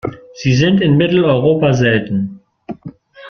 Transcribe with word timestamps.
Sie 0.33 0.55
sind 0.55 0.81
in 0.81 0.97
Mitteleuropa 0.97 1.73
selten. 1.75 2.41